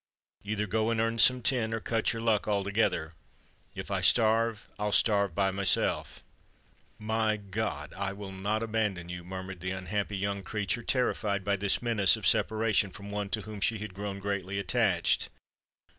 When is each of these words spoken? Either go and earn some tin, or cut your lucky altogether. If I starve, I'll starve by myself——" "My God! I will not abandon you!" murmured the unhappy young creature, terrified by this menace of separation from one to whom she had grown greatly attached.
Either 0.43 0.65
go 0.65 0.89
and 0.89 0.99
earn 0.99 1.19
some 1.19 1.43
tin, 1.43 1.75
or 1.75 1.79
cut 1.79 2.11
your 2.11 2.23
lucky 2.23 2.49
altogether. 2.49 3.13
If 3.75 3.91
I 3.91 4.01
starve, 4.01 4.67
I'll 4.79 4.91
starve 4.91 5.35
by 5.35 5.51
myself——" 5.51 6.23
"My 6.97 7.37
God! 7.37 7.93
I 7.93 8.11
will 8.11 8.31
not 8.31 8.63
abandon 8.63 9.09
you!" 9.09 9.23
murmured 9.23 9.59
the 9.59 9.69
unhappy 9.69 10.17
young 10.17 10.41
creature, 10.41 10.81
terrified 10.81 11.45
by 11.45 11.55
this 11.55 11.83
menace 11.83 12.15
of 12.15 12.25
separation 12.25 12.89
from 12.89 13.11
one 13.11 13.29
to 13.29 13.41
whom 13.41 13.61
she 13.61 13.77
had 13.77 13.93
grown 13.93 14.17
greatly 14.17 14.57
attached. 14.57 15.29